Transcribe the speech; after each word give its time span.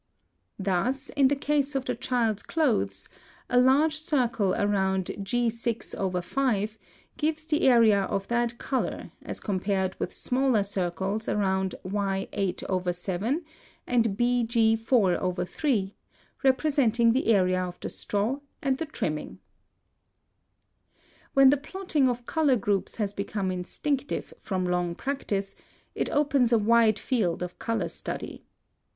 Thus, 0.57 1.09
in 1.09 1.27
the 1.27 1.35
case 1.35 1.75
of 1.75 1.85
the 1.85 1.93
child's 1.93 2.41
clothes, 2.41 3.07
a 3.51 3.59
large 3.61 3.97
circle 3.97 4.55
around 4.55 5.11
G 5.21 5.45
6/5 5.47 6.77
gives 7.17 7.45
the 7.45 7.61
area 7.67 8.01
of 8.05 8.27
that 8.29 8.57
color 8.57 9.11
as 9.21 9.39
compared 9.39 9.93
with 9.99 10.11
smaller 10.11 10.63
circles 10.63 11.29
around 11.29 11.75
Y 11.83 12.27
8/7 12.33 13.43
and 13.85 14.05
BG 14.17 14.75
4/3, 14.75 15.93
representing 16.41 17.11
the 17.11 17.27
area 17.27 17.63
of 17.63 17.79
the 17.79 17.89
straw 17.89 18.39
and 18.59 18.79
the 18.79 18.87
trimming. 18.87 19.37
(174) 21.35 21.35
When 21.35 21.49
the 21.51 21.57
plotting 21.57 22.09
of 22.09 22.25
color 22.25 22.55
groups 22.55 22.95
has 22.95 23.13
become 23.13 23.51
instinctive 23.51 24.33
from 24.39 24.65
long 24.65 24.95
practice, 24.95 25.53
it 25.93 26.09
opens 26.09 26.51
a 26.51 26.57
wide 26.57 26.97
field 26.97 27.43
of 27.43 27.59
color 27.59 27.87
study. 27.87 28.47